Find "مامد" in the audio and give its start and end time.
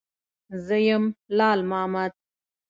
1.69-2.11